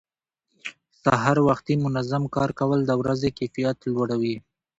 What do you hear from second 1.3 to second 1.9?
وختي